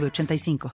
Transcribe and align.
906985. 0.00 0.70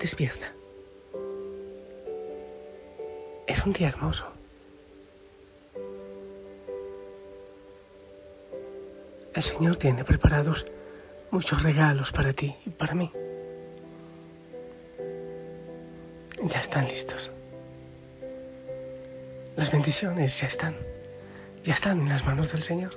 Despierta. 0.00 0.52
Es 3.46 3.64
un 3.64 3.72
día 3.72 3.88
hermoso. 3.88 4.33
El 9.34 9.42
Señor 9.42 9.76
tiene 9.76 10.04
preparados 10.04 10.66
muchos 11.30 11.64
regalos 11.64 12.12
para 12.12 12.32
ti 12.32 12.54
y 12.64 12.70
para 12.70 12.94
mí. 12.94 13.10
Ya 16.42 16.60
están 16.60 16.86
listos. 16.86 17.32
Las 19.56 19.72
bendiciones 19.72 20.40
ya 20.40 20.46
están. 20.46 20.76
Ya 21.64 21.74
están 21.74 22.00
en 22.00 22.08
las 22.08 22.24
manos 22.24 22.52
del 22.52 22.62
Señor. 22.62 22.96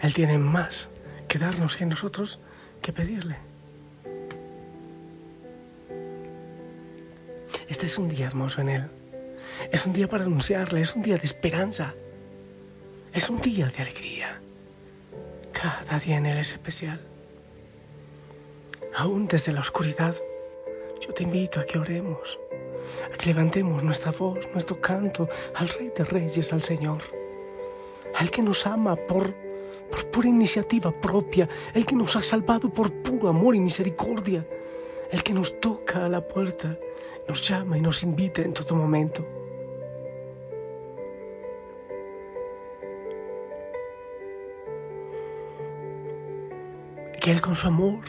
Él 0.00 0.12
tiene 0.12 0.36
más 0.36 0.88
que 1.28 1.38
darnos 1.38 1.76
que 1.76 1.86
nosotros 1.86 2.40
que 2.82 2.92
pedirle. 2.92 3.36
Este 7.68 7.86
es 7.86 7.96
un 7.98 8.08
día 8.08 8.26
hermoso 8.26 8.60
en 8.60 8.68
Él. 8.68 8.90
Es 9.72 9.86
un 9.86 9.92
día 9.92 10.08
para 10.08 10.24
anunciarle, 10.24 10.80
es 10.80 10.94
un 10.94 11.02
día 11.02 11.16
de 11.16 11.24
esperanza. 11.24 11.94
Es 13.12 13.30
un 13.30 13.40
día 13.40 13.66
de 13.66 13.82
alegría. 13.82 14.17
Cada 15.60 15.98
día 15.98 16.18
en 16.18 16.26
Él 16.26 16.38
es 16.38 16.52
especial. 16.52 17.00
Aún 18.94 19.26
desde 19.26 19.50
la 19.50 19.58
oscuridad, 19.58 20.14
yo 21.00 21.12
te 21.12 21.24
invito 21.24 21.58
a 21.58 21.64
que 21.64 21.80
oremos, 21.80 22.38
a 23.12 23.16
que 23.16 23.26
levantemos 23.26 23.82
nuestra 23.82 24.12
voz, 24.12 24.38
nuestro 24.52 24.80
canto 24.80 25.28
al 25.56 25.68
Rey 25.68 25.90
de 25.96 26.04
Reyes, 26.04 26.52
al 26.52 26.62
Señor, 26.62 27.02
al 28.14 28.30
que 28.30 28.40
nos 28.40 28.68
ama 28.68 28.94
por, 28.94 29.34
por 29.90 30.08
pura 30.12 30.28
iniciativa 30.28 30.92
propia, 30.92 31.48
el 31.74 31.84
que 31.84 31.96
nos 31.96 32.14
ha 32.14 32.22
salvado 32.22 32.70
por 32.70 32.92
puro 32.92 33.28
amor 33.28 33.56
y 33.56 33.58
misericordia, 33.58 34.46
el 35.10 35.24
que 35.24 35.34
nos 35.34 35.58
toca 35.58 36.04
a 36.04 36.08
la 36.08 36.20
puerta, 36.20 36.78
nos 37.26 37.42
llama 37.48 37.76
y 37.76 37.80
nos 37.80 38.04
invita 38.04 38.42
en 38.42 38.52
todo 38.52 38.76
momento. 38.76 39.37
Que 47.20 47.32
Él 47.32 47.40
con 47.40 47.54
su 47.54 47.66
amor 47.66 48.00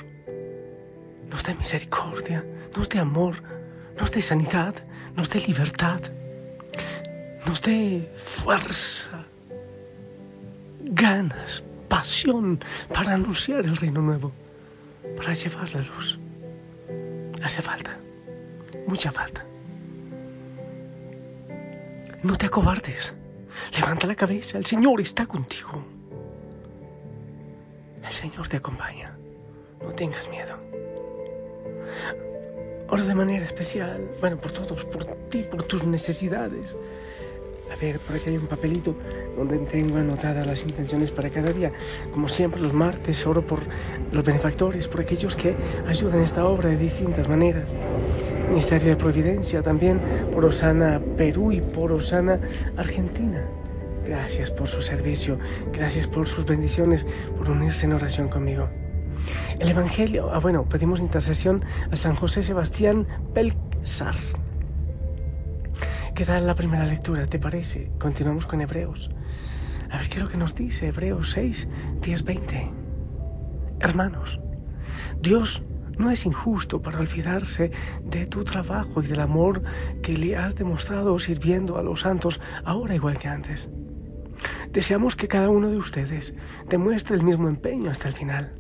nos 1.29 1.43
dé 1.43 1.55
misericordia, 1.55 2.43
nos 2.75 2.89
dé 2.89 2.99
amor, 2.99 3.35
nos 3.99 4.11
dé 4.11 4.21
sanidad, 4.21 4.75
nos 5.15 5.29
dé 5.29 5.39
libertad, 5.41 6.01
nos 7.45 7.61
dé 7.61 8.11
fuerza, 8.15 9.25
ganas, 10.81 11.63
pasión 11.87 12.59
para 12.93 13.13
anunciar 13.13 13.65
el 13.65 13.77
reino 13.77 14.01
nuevo, 14.01 14.31
para 15.17 15.33
llevar 15.33 15.73
la 15.73 15.81
luz. 15.81 16.19
Hace 17.43 17.61
falta, 17.61 17.97
mucha 18.87 19.11
falta. 19.11 19.45
No 22.21 22.35
te 22.35 22.47
acobardes. 22.47 23.13
Levanta 23.77 24.07
la 24.07 24.15
cabeza, 24.15 24.57
el 24.57 24.65
Señor 24.65 24.99
está 25.01 25.25
contigo. 25.25 25.98
Señor 28.19 28.49
te 28.49 28.57
acompaña. 28.57 29.17
No 29.81 29.93
tengas 29.93 30.27
miedo. 30.27 30.53
Ora 32.89 33.03
de 33.05 33.15
manera 33.15 33.45
especial, 33.45 34.11
bueno, 34.19 34.35
por 34.35 34.51
todos, 34.51 34.83
por 34.83 35.05
ti, 35.29 35.43
por 35.49 35.63
tus 35.63 35.85
necesidades. 35.85 36.75
A 37.71 37.77
ver, 37.77 37.97
por 37.99 38.17
aquí 38.17 38.29
hay 38.29 38.35
un 38.35 38.47
papelito 38.47 38.93
donde 39.37 39.57
tengo 39.59 39.99
anotadas 39.99 40.45
las 40.45 40.65
intenciones 40.65 41.11
para 41.11 41.29
cada 41.29 41.53
día. 41.53 41.71
Como 42.11 42.27
siempre, 42.27 42.59
los 42.59 42.73
martes 42.73 43.25
oro 43.25 43.41
por 43.47 43.61
los 44.11 44.25
benefactores, 44.25 44.89
por 44.89 44.99
aquellos 44.99 45.37
que 45.37 45.55
ayudan 45.87 46.19
esta 46.21 46.43
obra 46.43 46.67
de 46.71 46.75
distintas 46.75 47.29
maneras. 47.29 47.73
Ministerio 48.49 48.89
de 48.89 48.95
Providencia 48.97 49.63
también, 49.63 50.01
por 50.33 50.43
Osana 50.43 51.01
Perú 51.15 51.53
y 51.53 51.61
por 51.61 51.93
Osana 51.93 52.37
Argentina. 52.75 53.47
Gracias 54.09 54.49
por 54.49 54.67
su 54.67 54.81
servicio, 54.81 55.37
gracias 55.71 56.07
por 56.07 56.27
sus 56.27 56.43
bendiciones, 56.43 57.05
por 57.37 57.47
unirse 57.47 57.85
en 57.85 57.93
oración 57.93 58.27
conmigo. 58.27 58.67
El 59.59 59.69
Evangelio, 59.69 60.31
ah 60.33 60.39
bueno, 60.39 60.67
pedimos 60.67 60.99
intercesión 60.99 61.63
a 61.91 61.95
San 61.95 62.15
José 62.15 62.41
Sebastián 62.41 63.05
Pelzar. 63.35 64.15
¿Qué 66.15 66.25
la 66.25 66.55
primera 66.55 66.85
lectura? 66.85 67.27
¿Te 67.27 67.37
parece? 67.37 67.91
Continuamos 67.99 68.47
con 68.47 68.61
Hebreos. 68.61 69.11
A 69.91 69.99
ver 69.99 70.09
qué 70.09 70.15
es 70.15 70.23
lo 70.23 70.27
que 70.27 70.37
nos 70.37 70.55
dice 70.55 70.87
Hebreos 70.87 71.29
6, 71.29 71.67
10, 72.01 72.23
20. 72.23 72.71
Hermanos, 73.79 74.41
Dios 75.21 75.61
no 75.99 76.09
es 76.09 76.25
injusto 76.25 76.81
para 76.81 76.97
olvidarse 76.97 77.69
de 78.03 78.25
tu 78.25 78.43
trabajo 78.43 79.03
y 79.03 79.05
del 79.05 79.19
amor 79.19 79.61
que 80.01 80.17
le 80.17 80.35
has 80.35 80.55
demostrado 80.55 81.19
sirviendo 81.19 81.77
a 81.77 81.83
los 81.83 81.99
santos 82.01 82.41
ahora 82.65 82.95
igual 82.95 83.19
que 83.19 83.27
antes. 83.27 83.69
Deseamos 84.71 85.15
que 85.15 85.27
cada 85.27 85.49
uno 85.49 85.69
de 85.69 85.77
ustedes 85.77 86.35
demuestre 86.67 87.15
el 87.15 87.23
mismo 87.23 87.47
empeño 87.47 87.89
hasta 87.89 88.07
el 88.07 88.13
final, 88.13 88.53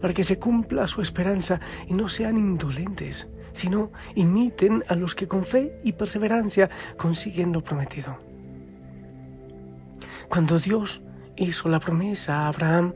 para 0.00 0.14
que 0.14 0.22
se 0.22 0.38
cumpla 0.38 0.86
su 0.86 1.02
esperanza 1.02 1.60
y 1.88 1.94
no 1.94 2.08
sean 2.08 2.38
indolentes, 2.38 3.28
sino 3.52 3.90
imiten 4.14 4.84
a 4.88 4.94
los 4.94 5.14
que 5.14 5.26
con 5.26 5.44
fe 5.44 5.80
y 5.82 5.92
perseverancia 5.92 6.70
consiguen 6.96 7.52
lo 7.52 7.64
prometido. 7.64 8.18
Cuando 10.28 10.58
Dios 10.58 11.02
hizo 11.36 11.68
la 11.68 11.80
promesa 11.80 12.40
a 12.40 12.48
Abraham, 12.48 12.94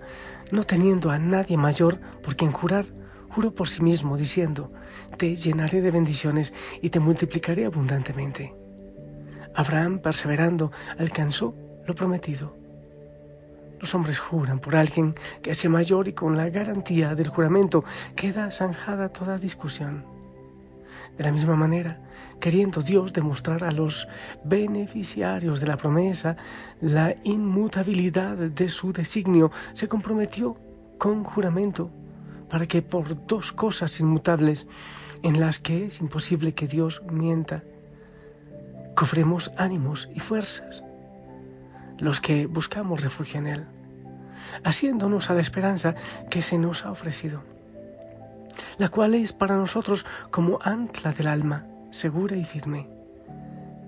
no 0.52 0.64
teniendo 0.64 1.10
a 1.10 1.18
nadie 1.18 1.56
mayor 1.56 1.98
por 2.22 2.36
quien 2.36 2.52
jurar, 2.52 2.84
juró 3.28 3.54
por 3.54 3.68
sí 3.68 3.82
mismo, 3.82 4.16
diciendo, 4.16 4.72
Te 5.16 5.34
llenaré 5.34 5.80
de 5.80 5.90
bendiciones 5.90 6.52
y 6.80 6.90
te 6.90 7.00
multiplicaré 7.00 7.64
abundantemente. 7.64 8.54
Abraham, 9.54 9.98
perseverando, 9.98 10.70
alcanzó 10.98 11.54
lo 11.87 11.94
prometido. 11.94 12.56
Los 13.81 13.94
hombres 13.94 14.20
juran 14.20 14.60
por 14.60 14.76
alguien 14.76 15.15
que 15.43 15.54
sea 15.54 15.69
mayor 15.69 16.06
y 16.06 16.12
con 16.12 16.37
la 16.37 16.48
garantía 16.48 17.15
del 17.15 17.28
juramento 17.28 17.84
queda 18.15 18.50
zanjada 18.53 19.09
toda 19.09 19.38
discusión. 19.38 20.04
De 21.16 21.25
la 21.25 21.32
misma 21.32 21.56
manera, 21.56 21.98
queriendo 22.41 22.81
Dios 22.81 23.12
demostrar 23.12 23.65
a 23.65 23.72
los 23.72 24.09
beneficiarios 24.44 25.60
de 25.60 25.66
la 25.66 25.76
promesa 25.76 26.37
la 26.81 27.17
inmutabilidad 27.25 28.37
de 28.37 28.69
su 28.69 28.93
designio, 28.93 29.50
se 29.73 29.88
comprometió 29.88 30.56
con 30.99 31.25
juramento 31.25 31.90
para 32.49 32.67
que 32.67 32.82
por 32.82 33.26
dos 33.26 33.52
cosas 33.52 33.99
inmutables 33.99 34.69
en 35.23 35.40
las 35.40 35.58
que 35.58 35.87
es 35.87 36.00
imposible 36.00 36.55
que 36.55 36.69
Dios 36.69 37.02
mienta, 37.11 37.62
cobremos 38.94 39.50
ánimos 39.56 40.08
y 40.14 40.20
fuerzas, 40.20 40.85
los 41.98 42.20
que 42.20 42.46
buscamos 42.46 43.02
refugio 43.02 43.40
en 43.40 43.46
Él, 43.46 43.64
haciéndonos 44.64 45.30
a 45.30 45.34
la 45.34 45.40
esperanza 45.40 45.94
que 46.30 46.42
se 46.42 46.58
nos 46.58 46.84
ha 46.84 46.90
ofrecido 46.90 47.42
la 48.78 48.88
cual 48.88 49.14
es 49.14 49.32
para 49.32 49.56
nosotros 49.56 50.06
como 50.30 50.58
ancla 50.62 51.12
del 51.12 51.26
alma, 51.26 51.66
segura 51.90 52.36
y 52.36 52.44
firme, 52.44 52.88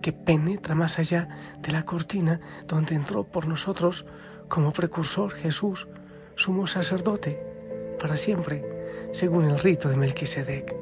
que 0.03 0.13
penetra 0.13 0.75
más 0.75 0.99
allá 0.99 1.29
de 1.61 1.73
la 1.73 1.85
cortina 1.85 2.41
donde 2.67 2.95
entró 2.95 3.25
por 3.25 3.47
nosotros 3.47 4.07
como 4.49 4.73
precursor 4.73 5.33
Jesús, 5.33 5.89
sumo 6.37 6.67
sacerdote, 6.67 7.41
para 7.99 8.17
siempre, 8.17 8.65
según 9.13 9.47
el 9.47 9.59
rito 9.59 9.89
de 9.89 9.97
Melquisedec. 9.97 10.75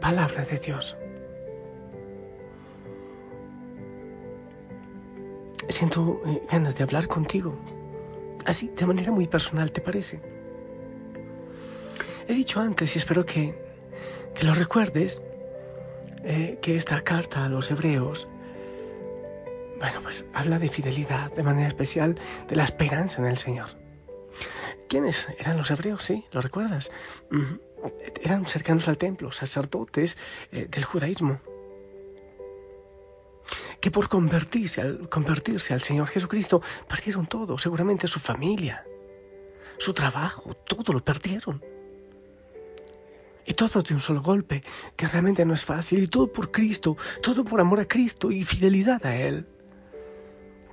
Palabra 0.00 0.44
de 0.44 0.58
Dios. 0.58 0.96
Siento 5.72 6.22
eh, 6.26 6.42
ganas 6.50 6.76
de 6.76 6.84
hablar 6.84 7.06
contigo. 7.06 7.58
Así, 8.44 8.70
de 8.76 8.86
manera 8.86 9.12
muy 9.12 9.26
personal, 9.26 9.70
¿te 9.72 9.80
parece? 9.80 10.20
He 12.26 12.34
dicho 12.34 12.60
antes 12.60 12.94
y 12.94 12.98
espero 12.98 13.26
que, 13.26 13.54
que 14.34 14.44
lo 14.44 14.54
recuerdes, 14.54 15.20
eh, 16.24 16.58
que 16.62 16.76
esta 16.76 17.02
carta 17.02 17.44
a 17.44 17.48
los 17.48 17.70
hebreos, 17.70 18.28
bueno, 19.78 20.00
pues 20.02 20.24
habla 20.32 20.58
de 20.58 20.68
fidelidad, 20.68 21.32
de 21.32 21.42
manera 21.42 21.68
especial 21.68 22.18
de 22.48 22.56
la 22.56 22.64
esperanza 22.64 23.20
en 23.20 23.28
el 23.28 23.38
Señor. 23.38 23.68
¿Quiénes 24.88 25.28
eran 25.38 25.56
los 25.56 25.70
hebreos? 25.70 26.02
Sí, 26.02 26.24
¿lo 26.32 26.40
recuerdas? 26.40 26.90
Eran 28.22 28.44
cercanos 28.46 28.88
al 28.88 28.98
templo, 28.98 29.32
sacerdotes 29.32 30.18
eh, 30.52 30.66
del 30.68 30.84
judaísmo 30.84 31.40
que 33.80 33.90
por 33.90 34.08
convertirse 34.08 34.80
al, 34.80 35.08
convertirse 35.08 35.72
al 35.72 35.80
Señor 35.80 36.08
Jesucristo 36.08 36.62
perdieron 36.88 37.26
todo, 37.26 37.58
seguramente 37.58 38.06
su 38.06 38.20
familia, 38.20 38.84
su 39.78 39.94
trabajo, 39.94 40.54
todo 40.54 40.92
lo 40.92 41.02
perdieron. 41.02 41.62
Y 43.46 43.54
todo 43.54 43.82
de 43.82 43.94
un 43.94 44.00
solo 44.00 44.20
golpe, 44.20 44.62
que 44.94 45.08
realmente 45.08 45.44
no 45.44 45.54
es 45.54 45.64
fácil, 45.64 46.02
y 46.02 46.08
todo 46.08 46.30
por 46.30 46.50
Cristo, 46.50 46.96
todo 47.22 47.44
por 47.44 47.60
amor 47.60 47.80
a 47.80 47.88
Cristo 47.88 48.30
y 48.30 48.44
fidelidad 48.44 49.04
a 49.04 49.16
Él. 49.16 49.46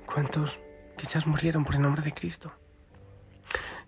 ¿Cuántos 0.06 0.60
quizás 0.96 1.26
murieron 1.26 1.64
por 1.64 1.74
el 1.74 1.82
nombre 1.82 2.02
de 2.02 2.12
Cristo? 2.12 2.52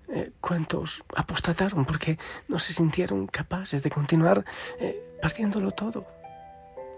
Eh, 0.08 0.32
¿Cuántos 0.40 1.04
apostataron 1.14 1.84
porque 1.84 2.18
no 2.48 2.58
se 2.58 2.72
sintieron 2.72 3.26
capaces 3.28 3.82
de 3.82 3.90
continuar 3.90 4.44
eh, 4.80 5.16
perdiéndolo 5.22 5.70
todo? 5.70 6.19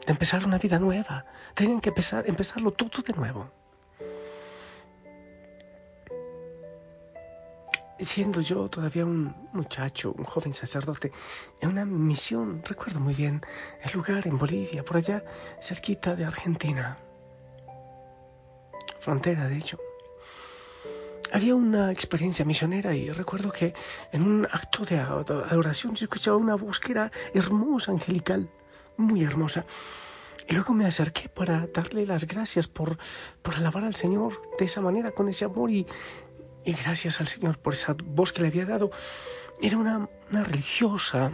De 0.06 0.12
empezar 0.12 0.44
una 0.44 0.58
vida 0.58 0.78
nueva. 0.78 1.24
Tienen 1.54 1.80
que 1.80 1.90
empezar, 1.90 2.24
empezarlo 2.26 2.72
todo 2.72 3.02
de 3.02 3.12
nuevo. 3.12 3.50
Siendo 7.98 8.40
yo 8.40 8.68
todavía 8.68 9.04
un 9.04 9.32
muchacho, 9.52 10.12
un 10.18 10.24
joven 10.24 10.52
sacerdote, 10.52 11.12
en 11.60 11.68
una 11.68 11.84
misión, 11.84 12.62
recuerdo 12.64 12.98
muy 12.98 13.14
bien, 13.14 13.40
el 13.80 13.92
lugar 13.92 14.26
en 14.26 14.38
Bolivia, 14.38 14.84
por 14.84 14.96
allá, 14.96 15.22
cerquita 15.60 16.16
de 16.16 16.24
Argentina, 16.24 16.98
frontera 18.98 19.46
de 19.46 19.56
hecho. 19.56 19.78
Había 21.32 21.54
una 21.54 21.92
experiencia 21.92 22.44
misionera 22.44 22.92
y 22.94 23.08
recuerdo 23.10 23.52
que 23.52 23.72
en 24.10 24.22
un 24.22 24.46
acto 24.46 24.84
de 24.84 24.98
adoración 24.98 25.94
yo 25.94 26.04
escuchaba 26.04 26.36
una 26.36 26.56
voz 26.56 26.80
que 26.80 26.92
era 26.92 27.12
hermosa, 27.32 27.92
angelical 27.92 28.50
muy 28.96 29.22
hermosa. 29.22 29.64
Y 30.48 30.54
luego 30.54 30.74
me 30.74 30.86
acerqué 30.86 31.28
para 31.28 31.66
darle 31.72 32.06
las 32.06 32.26
gracias 32.26 32.66
por, 32.66 32.98
por 33.42 33.54
alabar 33.54 33.84
al 33.84 33.94
Señor 33.94 34.42
de 34.58 34.64
esa 34.64 34.80
manera, 34.80 35.12
con 35.12 35.28
ese 35.28 35.44
amor 35.44 35.70
y, 35.70 35.86
gracias 36.64 37.20
al 37.20 37.28
Señor 37.28 37.58
por 37.58 37.74
esa 37.74 37.94
voz 38.04 38.32
que 38.32 38.42
le 38.42 38.48
había 38.48 38.66
dado. 38.66 38.90
Era 39.60 39.78
una, 39.78 40.08
una 40.30 40.44
religiosa, 40.44 41.32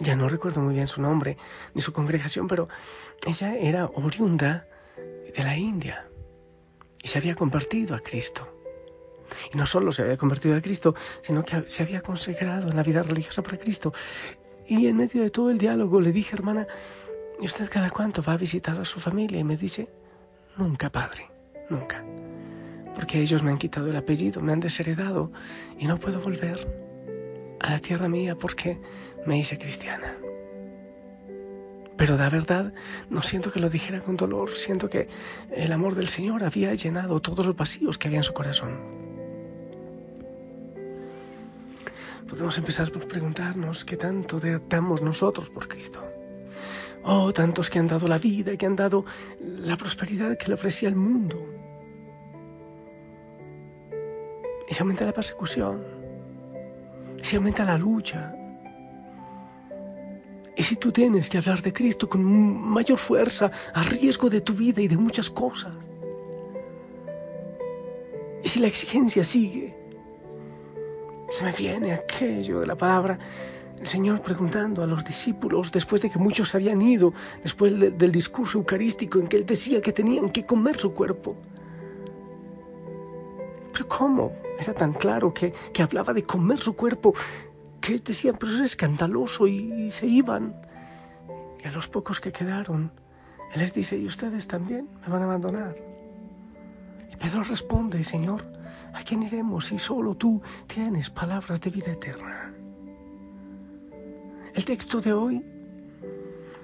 ya 0.00 0.14
no 0.14 0.28
recuerdo 0.28 0.60
muy 0.60 0.74
bien 0.74 0.86
su 0.86 1.02
nombre 1.02 1.36
ni 1.74 1.82
su 1.82 1.92
congregación, 1.92 2.46
pero 2.46 2.68
ella 3.26 3.56
era 3.56 3.86
oriunda 3.86 4.68
de 4.96 5.42
la 5.42 5.56
India 5.56 6.08
y 7.02 7.08
se 7.08 7.18
había 7.18 7.34
convertido 7.34 7.94
a 7.94 8.00
Cristo. 8.00 8.54
Y 9.52 9.56
no 9.56 9.66
solo 9.66 9.92
se 9.92 10.02
había 10.02 10.16
convertido 10.16 10.56
a 10.56 10.60
Cristo, 10.60 10.94
sino 11.22 11.44
que 11.44 11.68
se 11.68 11.82
había 11.82 12.00
consagrado 12.00 12.70
en 12.70 12.76
la 12.76 12.82
vida 12.82 13.02
religiosa 13.02 13.42
para 13.42 13.58
Cristo. 13.58 13.92
Y 14.68 14.86
en 14.86 14.98
medio 14.98 15.22
de 15.22 15.30
todo 15.30 15.50
el 15.50 15.56
diálogo 15.56 15.98
le 15.98 16.12
dije, 16.12 16.36
hermana, 16.36 16.66
¿y 17.40 17.46
usted 17.46 17.70
cada 17.70 17.90
cuánto 17.90 18.22
va 18.22 18.34
a 18.34 18.36
visitar 18.36 18.78
a 18.78 18.84
su 18.84 19.00
familia? 19.00 19.40
Y 19.40 19.44
me 19.44 19.56
dice, 19.56 19.88
nunca, 20.58 20.90
padre, 20.90 21.30
nunca. 21.70 22.04
Porque 22.94 23.18
ellos 23.18 23.42
me 23.42 23.50
han 23.50 23.56
quitado 23.56 23.88
el 23.88 23.96
apellido, 23.96 24.42
me 24.42 24.52
han 24.52 24.60
desheredado 24.60 25.32
y 25.78 25.86
no 25.86 25.98
puedo 25.98 26.20
volver 26.20 26.68
a 27.60 27.70
la 27.70 27.78
tierra 27.78 28.08
mía 28.08 28.36
porque 28.36 28.78
me 29.24 29.38
hice 29.38 29.56
cristiana. 29.56 30.14
Pero 31.96 32.18
la 32.18 32.28
verdad, 32.28 32.74
no 33.08 33.22
siento 33.22 33.50
que 33.50 33.60
lo 33.60 33.70
dijera 33.70 34.00
con 34.00 34.18
dolor, 34.18 34.50
siento 34.50 34.90
que 34.90 35.08
el 35.50 35.72
amor 35.72 35.94
del 35.94 36.08
Señor 36.08 36.44
había 36.44 36.74
llenado 36.74 37.20
todos 37.20 37.46
los 37.46 37.56
vacíos 37.56 37.96
que 37.96 38.08
había 38.08 38.18
en 38.18 38.24
su 38.24 38.34
corazón. 38.34 39.07
Podemos 42.28 42.58
empezar 42.58 42.92
por 42.92 43.08
preguntarnos 43.08 43.84
qué 43.84 43.96
tanto 43.96 44.38
damos 44.68 45.02
nosotros 45.02 45.48
por 45.50 45.66
Cristo. 45.66 46.00
Oh, 47.04 47.32
tantos 47.32 47.70
que 47.70 47.78
han 47.78 47.86
dado 47.86 48.06
la 48.06 48.18
vida, 48.18 48.56
que 48.56 48.66
han 48.66 48.76
dado 48.76 49.04
la 49.40 49.76
prosperidad 49.76 50.36
que 50.36 50.48
le 50.48 50.54
ofrecía 50.54 50.88
el 50.88 50.96
mundo. 50.96 51.36
Y 54.68 54.74
se 54.74 54.82
aumenta 54.82 55.06
la 55.06 55.12
persecución, 55.12 55.82
y 57.18 57.24
se 57.24 57.36
aumenta 57.36 57.64
la 57.64 57.78
lucha. 57.78 58.34
Y 60.54 60.62
si 60.62 60.76
tú 60.76 60.92
tienes 60.92 61.30
que 61.30 61.38
hablar 61.38 61.62
de 61.62 61.72
Cristo 61.72 62.08
con 62.08 62.22
mayor 62.22 62.98
fuerza, 62.98 63.50
a 63.72 63.82
riesgo 63.84 64.28
de 64.28 64.42
tu 64.42 64.52
vida 64.52 64.82
y 64.82 64.88
de 64.88 64.98
muchas 64.98 65.30
cosas, 65.30 65.72
y 68.42 68.48
si 68.48 68.60
la 68.60 68.66
exigencia 68.66 69.24
sigue, 69.24 69.77
se 71.30 71.44
me 71.44 71.52
viene 71.52 71.92
aquello 71.92 72.60
de 72.60 72.66
la 72.66 72.76
palabra, 72.76 73.18
el 73.80 73.86
Señor 73.86 74.22
preguntando 74.22 74.82
a 74.82 74.86
los 74.86 75.04
discípulos, 75.04 75.70
después 75.70 76.02
de 76.02 76.10
que 76.10 76.18
muchos 76.18 76.54
habían 76.54 76.82
ido, 76.82 77.12
después 77.42 77.78
del 77.78 78.12
discurso 78.12 78.58
eucarístico 78.58 79.18
en 79.20 79.28
que 79.28 79.36
Él 79.36 79.46
decía 79.46 79.80
que 79.80 79.92
tenían 79.92 80.30
que 80.30 80.44
comer 80.44 80.76
su 80.76 80.92
cuerpo. 80.92 81.36
Pero 83.72 83.88
¿cómo? 83.88 84.32
Era 84.58 84.74
tan 84.74 84.92
claro 84.92 85.32
que, 85.32 85.52
que 85.72 85.82
hablaba 85.82 86.12
de 86.12 86.24
comer 86.24 86.58
su 86.58 86.74
cuerpo, 86.74 87.14
que 87.80 87.98
decían, 88.00 88.36
pero 88.38 88.50
eso 88.50 88.64
es 88.64 88.72
escandaloso, 88.72 89.46
y, 89.46 89.84
y 89.84 89.90
se 89.90 90.06
iban. 90.06 90.56
Y 91.62 91.68
a 91.68 91.70
los 91.70 91.86
pocos 91.86 92.20
que 92.20 92.32
quedaron, 92.32 92.90
Él 93.54 93.60
les 93.60 93.72
dice, 93.72 93.96
¿y 93.96 94.06
ustedes 94.06 94.48
también 94.48 94.88
me 95.02 95.12
van 95.12 95.22
a 95.22 95.24
abandonar? 95.26 95.76
Y 97.12 97.16
Pedro 97.16 97.44
responde, 97.44 98.02
Señor, 98.02 98.44
¿A 98.92 99.02
quién 99.02 99.22
iremos 99.22 99.66
si 99.66 99.78
solo 99.78 100.14
tú 100.14 100.40
tienes 100.66 101.10
palabras 101.10 101.60
de 101.60 101.70
vida 101.70 101.92
eterna? 101.92 102.54
El 104.54 104.64
texto 104.64 105.00
de 105.00 105.12
hoy 105.12 105.44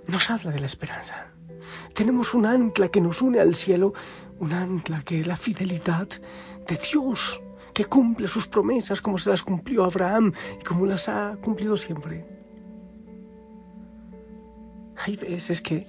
nos 0.06 0.30
habla 0.30 0.50
de 0.50 0.58
la 0.58 0.66
esperanza. 0.66 1.28
Tenemos 1.94 2.34
un 2.34 2.46
ancla 2.46 2.88
que 2.88 3.00
nos 3.00 3.22
une 3.22 3.40
al 3.40 3.54
cielo, 3.54 3.94
un 4.40 4.52
ancla 4.52 5.02
que 5.02 5.20
es 5.20 5.26
la 5.26 5.36
fidelidad 5.36 6.08
de 6.66 6.76
Dios, 6.76 7.40
que 7.72 7.84
cumple 7.84 8.28
sus 8.28 8.46
promesas 8.46 9.00
como 9.00 9.18
se 9.18 9.30
las 9.30 9.42
cumplió 9.42 9.84
Abraham 9.84 10.32
y 10.60 10.64
como 10.64 10.86
las 10.86 11.08
ha 11.08 11.36
cumplido 11.40 11.76
siempre. 11.76 12.26
Hay 15.04 15.16
veces 15.16 15.60
que 15.60 15.86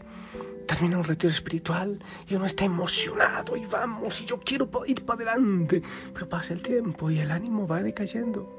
termina 0.65 0.97
un 0.97 1.03
retiro 1.03 1.31
espiritual 1.31 1.99
y 2.27 2.35
uno 2.35 2.45
está 2.45 2.65
emocionado 2.65 3.55
y 3.55 3.65
vamos 3.65 4.21
y 4.21 4.25
yo 4.25 4.39
quiero 4.39 4.69
ir 4.87 5.05
para 5.05 5.31
adelante, 5.31 5.81
pero 6.13 6.27
pasa 6.27 6.53
el 6.53 6.61
tiempo 6.61 7.09
y 7.09 7.19
el 7.19 7.31
ánimo 7.31 7.67
va 7.67 7.81
decayendo. 7.81 8.51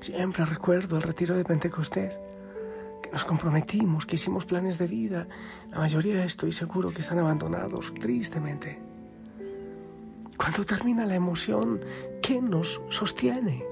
Siempre 0.00 0.44
recuerdo 0.44 0.96
el 0.96 1.02
retiro 1.02 1.34
de 1.34 1.44
Pentecostés, 1.44 2.18
que 3.02 3.10
nos 3.10 3.24
comprometimos, 3.24 4.06
que 4.06 4.16
hicimos 4.16 4.44
planes 4.44 4.78
de 4.78 4.86
vida. 4.86 5.26
La 5.70 5.78
mayoría 5.78 6.24
estoy 6.24 6.52
seguro 6.52 6.90
que 6.90 7.00
están 7.00 7.18
abandonados, 7.18 7.92
tristemente. 7.94 8.78
Cuando 10.36 10.64
termina 10.64 11.06
la 11.06 11.14
emoción, 11.14 11.80
¿qué 12.22 12.40
nos 12.42 12.82
sostiene? 12.90 13.64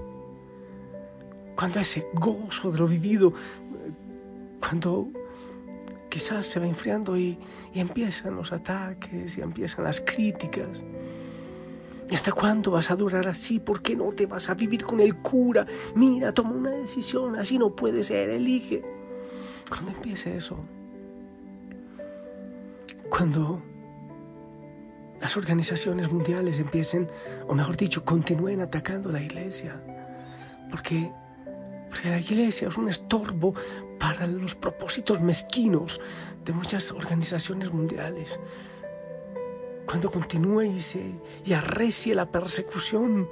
Cuando 1.54 1.78
ese 1.78 2.06
gozo 2.14 2.72
de 2.72 2.78
lo 2.78 2.88
vivido, 2.88 3.32
cuando 4.60 5.08
quizás 6.14 6.46
se 6.46 6.60
va 6.60 6.66
enfriando 6.68 7.16
y, 7.16 7.36
empiezan 7.74 8.36
los 8.36 8.52
ataques 8.52 9.36
y 9.36 9.40
empiezan 9.40 9.82
las 9.82 10.00
críticas. 10.00 10.84
¿Y 12.08 12.14
hasta 12.14 12.30
cuándo 12.30 12.70
vas 12.70 12.92
a 12.92 12.94
durar 12.94 13.26
así? 13.26 13.58
¿Por 13.58 13.82
qué 13.82 13.96
no 13.96 14.12
te 14.12 14.26
vas 14.26 14.48
a 14.48 14.54
vivir 14.54 14.84
con 14.84 15.00
el 15.00 15.16
cura? 15.16 15.66
Mira, 15.96 16.32
toma 16.32 16.52
una 16.52 16.70
decisión, 16.70 17.36
así 17.36 17.58
no 17.58 17.74
puede 17.74 18.04
ser, 18.04 18.30
elige. 18.30 18.80
Cuando 19.68 19.90
empiece 19.90 20.36
eso, 20.36 20.56
cuando 23.10 23.60
las 25.20 25.36
organizaciones 25.36 26.12
mundiales 26.12 26.60
empiecen, 26.60 27.08
o 27.48 27.56
mejor 27.56 27.76
dicho, 27.76 28.04
continúen 28.04 28.60
atacando 28.60 29.10
la 29.10 29.20
iglesia, 29.20 29.82
porque 30.70 31.10
porque 31.94 32.10
la 32.10 32.18
iglesia 32.18 32.66
es 32.66 32.76
un 32.76 32.88
estorbo 32.88 33.54
para 34.00 34.26
los 34.26 34.56
propósitos 34.56 35.20
mezquinos 35.20 36.00
de 36.44 36.52
muchas 36.52 36.90
organizaciones 36.90 37.72
mundiales. 37.72 38.40
Cuando 39.86 40.10
continúe 40.10 40.62
y, 40.62 40.80
se, 40.80 41.12
y 41.44 41.52
arrecie 41.52 42.16
la 42.16 42.26
persecución, 42.26 43.30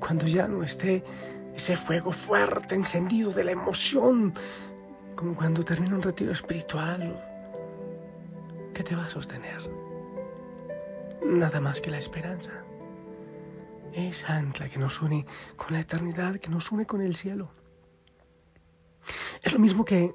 cuando 0.00 0.26
ya 0.26 0.48
no 0.48 0.62
esté 0.62 1.04
ese 1.54 1.76
fuego 1.76 2.12
fuerte, 2.12 2.74
encendido 2.74 3.30
de 3.30 3.44
la 3.44 3.50
emoción, 3.50 4.32
como 5.14 5.36
cuando 5.36 5.62
termina 5.62 5.96
un 5.96 6.02
retiro 6.02 6.32
espiritual. 6.32 7.22
¿Qué 8.72 8.82
te 8.82 8.96
va 8.96 9.04
a 9.04 9.10
sostener? 9.10 9.68
Nada 11.22 11.60
más 11.60 11.82
que 11.82 11.90
la 11.90 11.98
esperanza. 11.98 12.52
Esa 13.96 14.36
ancla 14.36 14.68
que 14.68 14.78
nos 14.78 15.00
une 15.00 15.24
con 15.56 15.72
la 15.72 15.80
eternidad, 15.80 16.38
que 16.38 16.50
nos 16.50 16.70
une 16.70 16.84
con 16.84 17.00
el 17.00 17.14
cielo. 17.14 17.50
Es 19.42 19.54
lo 19.54 19.58
mismo 19.58 19.86
que, 19.86 20.14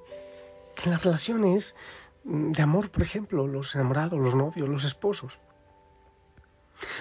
en 0.83 0.91
las 0.91 1.03
relaciones 1.03 1.75
de 2.23 2.61
amor, 2.61 2.91
por 2.91 3.01
ejemplo, 3.01 3.47
los 3.47 3.73
enamorados, 3.73 4.19
los 4.19 4.35
novios, 4.35 4.69
los 4.69 4.83
esposos. 4.83 5.39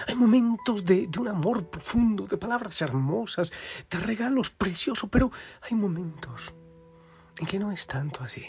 Hay 0.07 0.15
momentos 0.15 0.83
de, 0.83 1.05
de, 1.05 1.19
un 1.19 1.27
amor 1.27 1.69
profundo, 1.69 2.25
de 2.25 2.37
palabras 2.37 2.81
hermosas, 2.81 3.53
de 3.87 3.99
regalos 3.99 4.49
preciosos, 4.49 5.07
pero 5.07 5.31
hay 5.61 5.77
momentos 5.77 6.55
en 7.37 7.45
que 7.45 7.59
no 7.59 7.71
es 7.71 7.85
tanto 7.85 8.23
así. 8.23 8.47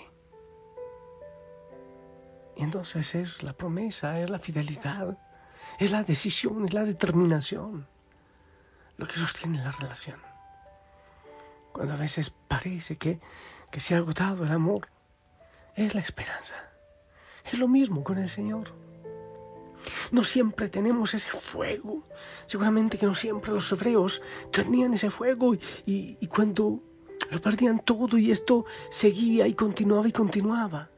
Y 2.56 2.62
entonces 2.62 3.14
es 3.14 3.42
la 3.42 3.52
promesa, 3.52 4.18
es 4.20 4.30
la 4.30 4.38
fidelidad, 4.38 5.18
es 5.78 5.90
la 5.90 6.02
decisión, 6.02 6.64
es 6.64 6.72
la 6.72 6.86
determinación 6.86 7.92
lo 8.96 9.06
que 9.06 9.14
sostiene 9.14 9.62
la 9.62 9.72
relación. 9.72 10.20
Cuando 11.72 11.94
a 11.94 11.96
veces 11.96 12.34
parece 12.48 12.96
que, 12.96 13.20
que 13.70 13.80
se 13.80 13.94
ha 13.94 13.98
agotado 13.98 14.44
el 14.44 14.52
amor, 14.52 14.88
es 15.74 15.94
la 15.94 16.00
esperanza. 16.00 16.54
Es 17.50 17.58
lo 17.58 17.68
mismo 17.68 18.04
con 18.04 18.18
el 18.18 18.28
Señor. 18.28 18.72
No 20.10 20.24
siempre 20.24 20.68
tenemos 20.68 21.14
ese 21.14 21.30
fuego. 21.30 22.04
Seguramente 22.46 22.98
que 22.98 23.06
no 23.06 23.14
siempre 23.14 23.52
los 23.52 23.70
hebreos 23.72 24.22
tenían 24.50 24.94
ese 24.94 25.10
fuego 25.10 25.54
y, 25.54 25.60
y, 26.20 26.26
cuando 26.28 26.82
lo 27.30 27.40
perdían 27.40 27.80
todo 27.80 28.18
y 28.18 28.30
esto 28.30 28.64
seguía 28.90 29.46
y 29.46 29.54
continuaba 29.54 30.06
y 30.06 30.12
continuaba. 30.12 30.91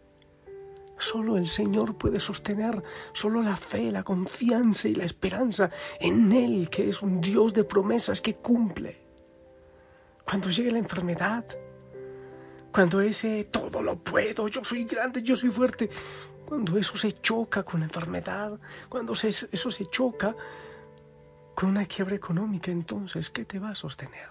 Solo 1.05 1.37
el 1.37 1.49
Señor 1.49 1.99
puede 1.99 2.19
sostener, 2.19 2.83
solo 3.13 3.43
la 3.43 3.59
fe, 3.59 3.93
la 3.93 4.03
confianza 4.03 4.89
y 4.89 4.95
la 4.95 5.05
esperanza 5.05 5.69
en 6.01 6.33
Él, 6.33 6.71
que 6.71 6.89
es 6.89 7.03
un 7.03 7.21
Dios 7.21 7.53
de 7.53 7.63
promesas 7.63 8.23
que 8.23 8.37
cumple. 8.37 9.03
Cuando 10.25 10.49
llegue 10.49 10.71
la 10.71 10.79
enfermedad, 10.79 11.45
cuando 12.73 13.03
ese 13.03 13.45
todo 13.51 13.83
lo 13.83 14.03
puedo, 14.03 14.49
yo 14.49 14.65
soy 14.65 14.85
grande, 14.85 15.23
yo 15.23 15.37
soy 15.37 15.51
fuerte, 15.51 15.91
cuando 16.47 16.79
eso 16.79 16.97
se 16.97 17.13
choca 17.21 17.65
con 17.65 17.81
la 17.81 17.87
enfermedad, 17.87 18.59
cuando 18.89 19.13
eso 19.13 19.71
se 19.71 19.87
choca 19.91 20.35
con 21.55 21.69
una 21.69 21.85
quiebra 21.85 22.15
económica, 22.15 22.71
entonces, 22.71 23.29
¿qué 23.29 23.45
te 23.45 23.59
va 23.59 23.73
a 23.73 23.75
sostener? 23.75 24.31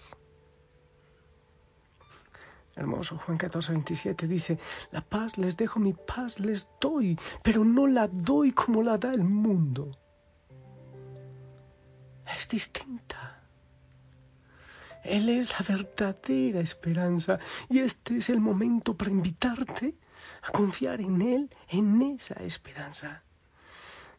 Hermoso 2.75 3.17
Juan 3.17 3.37
14, 3.37 3.71
27 3.73 4.27
dice, 4.27 4.57
la 4.91 5.01
paz 5.01 5.37
les 5.37 5.55
dejo, 5.55 5.79
mi 5.79 5.93
paz 5.93 6.39
les 6.39 6.67
doy, 6.81 7.19
pero 7.43 7.63
no 7.63 7.85
la 7.85 8.07
doy 8.07 8.51
como 8.51 8.81
la 8.81 8.97
da 8.97 9.13
el 9.13 9.23
mundo. 9.23 9.91
Es 12.37 12.47
distinta. 12.49 13.43
Él 15.03 15.29
es 15.29 15.51
la 15.51 15.65
verdadera 15.67 16.61
esperanza 16.61 17.37
y 17.69 17.79
este 17.79 18.17
es 18.17 18.29
el 18.29 18.39
momento 18.39 18.95
para 18.95 19.11
invitarte 19.11 19.95
a 20.43 20.51
confiar 20.51 21.01
en 21.01 21.21
Él, 21.21 21.55
en 21.69 22.01
esa 22.01 22.35
esperanza. 22.35 23.23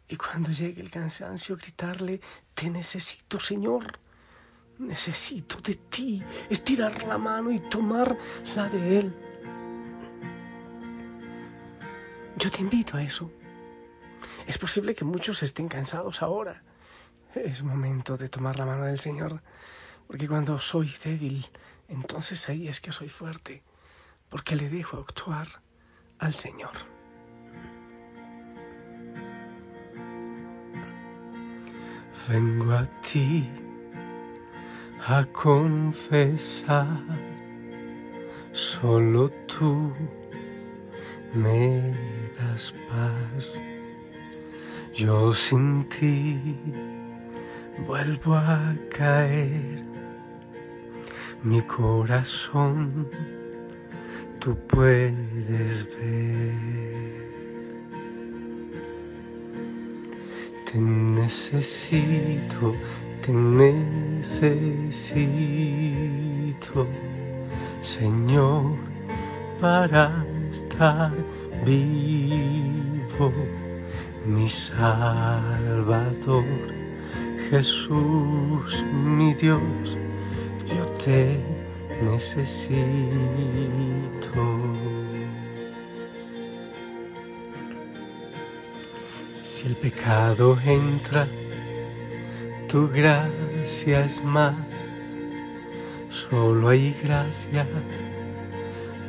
Y 0.07 0.17
cuando 0.17 0.51
llegue 0.51 0.83
el 0.83 0.91
cansancio, 0.91 1.57
gritarle, 1.57 2.21
te 2.53 2.69
necesito, 2.69 3.41
Señor. 3.41 4.04
Necesito 4.79 5.59
de 5.61 5.75
ti 5.75 6.23
estirar 6.51 7.05
la 7.05 7.17
mano 7.19 7.53
y 7.53 7.61
tomar 7.61 8.17
la 8.57 8.69
de 8.69 8.99
Él. 8.99 9.15
Yo 12.37 12.51
te 12.51 12.61
invito 12.61 12.97
a 12.97 13.03
eso. 13.03 13.31
Es 14.47 14.59
posible 14.59 14.95
que 14.95 15.05
muchos 15.05 15.43
estén 15.43 15.69
cansados 15.69 16.23
ahora. 16.23 16.63
Es 17.35 17.63
momento 17.63 18.17
de 18.17 18.29
tomar 18.29 18.59
la 18.59 18.67
mano 18.67 18.85
del 18.85 18.99
Señor, 18.99 19.43
porque 20.07 20.29
cuando 20.29 20.59
soy 20.61 20.93
débil, 21.03 21.47
entonces 21.89 22.49
ahí 22.49 22.69
es 22.69 22.81
que 22.81 22.93
soy 22.93 23.09
fuerte, 23.09 23.63
porque 24.29 24.57
le 24.57 24.69
dejo 24.69 24.99
actuar 24.99 25.49
al 26.19 26.35
Señor. 26.35 26.73
Vengo 32.29 32.73
a 32.73 32.85
ti 33.01 33.49
a 35.07 35.23
confesar, 35.27 37.05
solo 38.53 39.31
tú 39.47 39.93
me 41.35 41.93
das 42.39 42.73
paz. 42.89 43.61
Yo 44.95 45.35
sin 45.35 45.85
ti 45.91 46.57
vuelvo 47.87 48.35
a 48.35 48.75
caer, 48.97 49.85
mi 51.43 51.61
corazón 51.63 53.07
tú 54.39 54.57
puedes 54.69 55.87
ver. 55.99 57.25
Te 60.65 60.81
necesito 60.81 62.73
te 63.25 63.33
necesito, 63.33 64.87
Señor, 67.81 68.77
para 69.61 70.27
estar 70.53 71.11
vivo, 71.65 73.33
mi 74.27 74.47
Salvador, 74.49 76.45
Jesús, 77.49 78.85
mi 78.93 79.33
Dios, 79.33 79.97
yo 80.67 80.85
te 81.03 81.41
necesito. 82.03 82.75
Si 89.43 89.67
el 89.69 89.77
pecado 89.77 90.59
entra, 90.67 91.27
tu 92.75 92.83
gracia 92.89 94.05
más, 94.25 94.57
solo 96.11 96.71
hay 96.71 96.93
gracia 97.05 97.65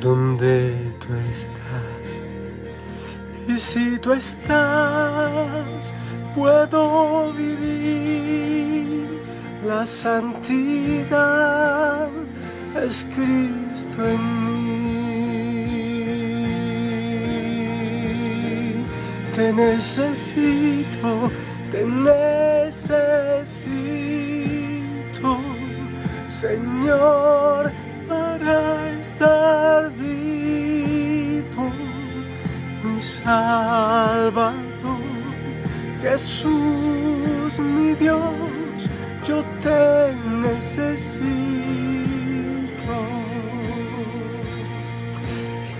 donde 0.00 0.76
tú 1.00 1.08
estás. 1.32 2.06
Y 3.48 3.58
si 3.58 3.98
tú 3.98 4.12
estás, 4.12 5.92
puedo 6.36 7.32
vivir 7.32 9.08
la 9.66 9.84
santidad, 9.84 11.18
es 12.80 13.04
Cristo 13.16 14.06
en 14.06 14.46
mí. 14.46 14.76
Te 19.34 19.52
necesito, 19.52 21.32
te 21.72 21.84
necesito, 22.66 23.70
Señor, 26.28 27.70
para 28.08 28.90
estar 29.02 29.92
vivo, 29.92 31.70
mi 32.82 33.00
Salvador, 33.00 34.54
Jesús, 36.02 37.60
mi 37.60 37.94
Dios, 37.94 38.80
yo 39.26 39.44
te 39.62 40.12
necesito. 40.46 41.06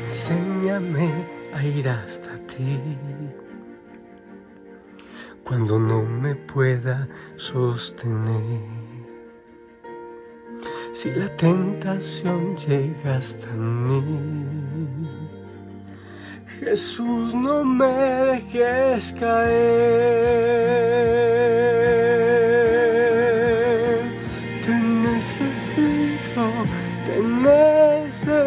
Enséñame 0.05 1.09
a 1.53 1.65
ir 1.65 1.89
hasta 1.89 2.31
ti 2.47 2.81
cuando 5.47 5.79
no 5.79 6.03
me 6.03 6.35
pueda 6.35 7.09
sostener. 7.37 8.61
Si 10.93 11.11
la 11.11 11.29
tentación 11.37 12.57
llega 12.57 13.17
hasta 13.17 13.53
mí, 13.53 14.05
Jesús, 16.59 17.33
no 17.35 17.65
me 17.65 17.87
dejes 17.87 19.13
caer. 19.13 20.17
Te 24.65 24.75
necesito, 24.75 26.51
te 27.05 27.21
necesito, 28.03 28.41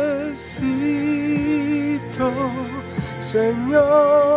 Señor, 3.22 4.29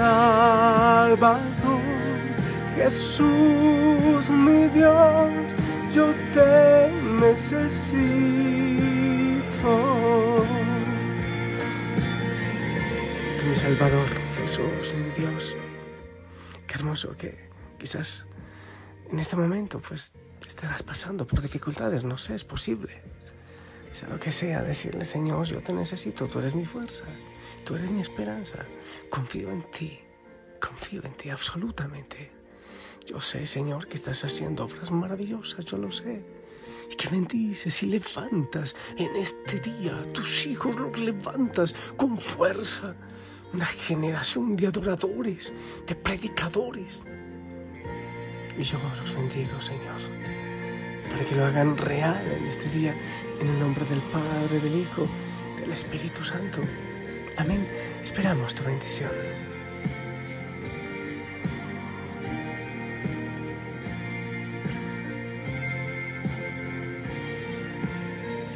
Salvador, 0.00 1.44
Jesús 2.74 4.30
mi 4.30 4.66
Dios, 4.68 5.54
yo 5.94 6.14
te 6.32 6.90
necesito. 7.20 7.82
Tú 13.38 13.46
mi 13.46 13.54
Salvador, 13.54 14.08
Jesús 14.40 14.94
mi 14.94 15.10
Dios. 15.10 15.54
Qué 16.66 16.74
hermoso 16.76 17.14
que 17.14 17.50
quizás 17.78 18.26
en 19.12 19.18
este 19.18 19.36
momento 19.36 19.82
pues 19.86 20.14
estarás 20.48 20.82
pasando 20.82 21.26
por 21.26 21.42
dificultades, 21.42 22.04
no 22.04 22.16
sé, 22.16 22.36
es 22.36 22.44
posible. 22.44 23.02
O 23.92 23.94
sea 23.94 24.08
lo 24.08 24.18
que 24.18 24.32
sea, 24.32 24.62
decirle 24.62 25.04
Señor, 25.04 25.46
yo 25.46 25.60
te 25.60 25.74
necesito, 25.74 26.26
tú 26.26 26.38
eres 26.38 26.54
mi 26.54 26.64
fuerza 26.64 27.04
tú 27.64 27.76
eres 27.76 27.90
mi 27.90 28.00
esperanza, 28.00 28.58
confío 29.08 29.50
en 29.50 29.62
ti, 29.70 30.00
confío 30.60 31.04
en 31.04 31.12
ti 31.14 31.30
absolutamente. 31.30 32.40
Yo 33.06 33.20
sé, 33.20 33.46
Señor, 33.46 33.88
que 33.88 33.94
estás 33.96 34.24
haciendo 34.24 34.64
obras 34.64 34.90
maravillosas, 34.90 35.64
yo 35.64 35.78
lo 35.78 35.90
sé. 35.90 36.22
Y 36.90 36.96
que 36.96 37.08
bendices 37.08 37.82
y 37.82 37.86
levantas 37.86 38.76
en 38.96 39.16
este 39.16 39.58
día 39.60 40.12
tus 40.12 40.46
hijos, 40.46 40.76
los 40.76 40.98
levantas 40.98 41.74
con 41.96 42.18
fuerza. 42.18 42.94
Una 43.52 43.66
generación 43.66 44.54
de 44.54 44.68
adoradores, 44.68 45.52
de 45.86 45.94
predicadores. 45.96 47.04
Y 48.56 48.62
yo 48.62 48.78
los 49.00 49.14
bendigo, 49.14 49.60
Señor, 49.60 50.00
para 51.10 51.24
que 51.24 51.34
lo 51.34 51.46
hagan 51.46 51.76
real 51.76 52.24
en 52.30 52.46
este 52.46 52.68
día, 52.68 52.94
en 53.40 53.46
el 53.48 53.58
nombre 53.58 53.84
del 53.86 54.00
Padre, 54.02 54.60
del 54.60 54.80
Hijo, 54.80 55.08
del 55.58 55.72
Espíritu 55.72 56.24
Santo. 56.24 56.60
Amén. 57.36 57.66
Esperamos 58.02 58.54
tu 58.54 58.62
bendición. 58.64 59.10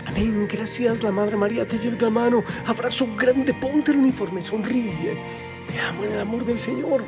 Amén. 0.07 0.49
Gracias, 0.51 1.03
la 1.03 1.11
Madre 1.11 1.37
María 1.37 1.67
te 1.67 1.79
lleve 1.79 1.97
de 1.97 2.05
la 2.05 2.11
mano. 2.11 2.45
Abrazo 2.67 3.09
grande, 3.17 3.53
ponte 3.55 3.91
el 3.91 3.99
uniforme, 3.99 4.43
sonríe. 4.43 5.19
Te 5.67 5.81
amo 5.81 6.05
en 6.05 6.13
el 6.13 6.21
amor 6.21 6.45
del 6.45 6.59
Señor. 6.59 7.05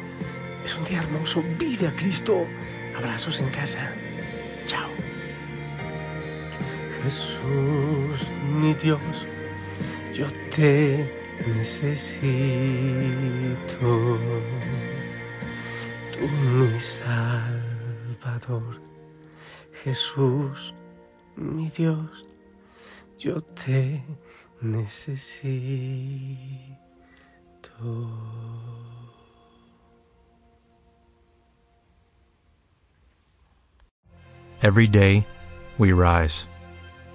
Es 0.64 0.76
un 0.76 0.85
día 0.85 0.99
hermoso. 0.99 1.42
Vive 1.58 1.87
a 1.87 1.92
Cristo. 1.94 2.46
Abrazos 2.96 3.40
en 3.40 3.49
casa. 3.50 3.92
Chao. 4.66 4.88
Jesús, 7.04 8.28
mi 8.58 8.75
Dios, 8.75 9.26
yo 10.12 10.26
te 10.54 11.25
necesito. 11.47 12.19
Tú 16.12 16.28
mi 16.57 16.78
Salvador. 16.78 18.81
Jesús, 19.85 20.75
mi 21.37 21.69
Dios 21.69 22.26
yo 23.19 23.40
te 23.40 24.02
necesito. 24.62 25.57
Every 34.62 34.87
day, 34.87 35.26
we 35.78 35.93
rise, 35.93 36.49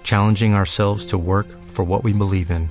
challenging 0.02 0.54
ourselves 0.54 1.06
to 1.06 1.18
work 1.18 1.46
for 1.64 1.84
what 1.84 2.04
we 2.04 2.12
believe 2.12 2.50
in. 2.50 2.70